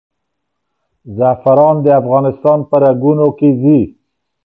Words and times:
زعفران 1.17 1.75
د 1.81 1.87
افغانستان 2.01 2.59
په 2.69 2.75
رګونو 2.83 3.27
کې 3.37 3.49
ځي. 3.61 3.79